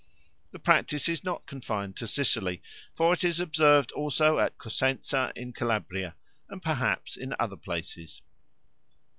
[0.49, 5.53] The practice is not confined to Sicily, for it is observed also at Cosenza in
[5.53, 6.15] Calabria,
[6.49, 8.23] and perhaps in other places.